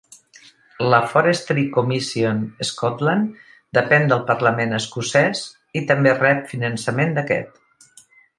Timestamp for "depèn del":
3.79-4.25